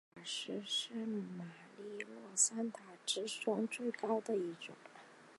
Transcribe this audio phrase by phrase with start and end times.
[0.15, 0.97] 该塔是圣
[1.37, 1.45] 马
[1.77, 4.73] 利诺三塔之中最高的一座。